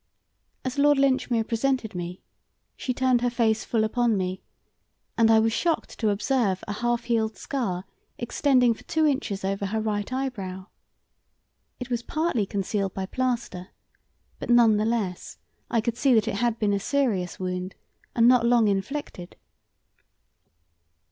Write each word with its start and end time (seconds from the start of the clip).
As 0.65 0.79
Lord 0.79 0.97
Linchmere 0.97 1.43
presented 1.47 1.93
me 1.93 2.23
she 2.75 2.91
turned 2.91 3.21
her 3.21 3.29
face 3.29 3.63
full 3.63 3.83
upon 3.83 4.17
me, 4.17 4.41
and 5.15 5.29
I 5.29 5.37
was 5.37 5.53
shocked 5.53 5.99
to 5.99 6.09
observe 6.09 6.63
a 6.67 6.73
half 6.73 7.03
healed 7.03 7.37
scar 7.37 7.85
extending 8.17 8.73
for 8.73 8.83
two 8.85 9.05
inches 9.05 9.45
over 9.45 9.67
her 9.67 9.79
right 9.79 10.11
eyebrow. 10.11 10.65
It 11.79 11.91
was 11.91 12.01
partly 12.01 12.47
concealed 12.47 12.95
by 12.95 13.05
plaster, 13.05 13.67
but 14.39 14.49
none 14.49 14.77
the 14.77 14.85
less 14.85 15.37
I 15.69 15.81
could 15.81 15.97
see 15.97 16.15
that 16.15 16.27
it 16.27 16.37
had 16.37 16.57
been 16.57 16.73
a 16.73 16.79
serious 16.79 17.39
wound 17.39 17.75
and 18.15 18.27
not 18.27 18.43
long 18.43 18.67
inflicted. 18.69 19.35